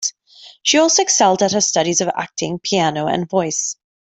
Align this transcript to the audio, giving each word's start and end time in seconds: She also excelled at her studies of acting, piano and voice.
She 0.63 0.79
also 0.79 1.03
excelled 1.03 1.43
at 1.43 1.51
her 1.51 1.61
studies 1.61 2.01
of 2.01 2.07
acting, 2.17 2.57
piano 2.57 3.05
and 3.05 3.29
voice. 3.29 3.75